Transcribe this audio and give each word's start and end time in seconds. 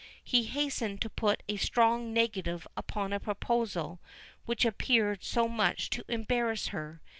He 0.23 0.45
hastened 0.45 0.99
to 1.03 1.11
put 1.11 1.43
a 1.47 1.57
strong 1.57 2.11
negative 2.11 2.65
upon 2.75 3.13
a 3.13 3.19
proposal 3.19 3.99
which 4.47 4.65
appeared 4.65 5.23
so 5.23 5.47
much 5.47 5.91
to 5.91 6.03
embarrass 6.09 6.69
her. 6.69 7.03